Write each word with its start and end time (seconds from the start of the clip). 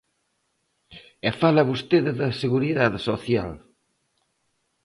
E 1.27 1.29
fala 1.41 1.67
vostede 1.71 2.11
da 2.19 2.29
Seguridade 2.41 2.97
Social. 3.09 3.51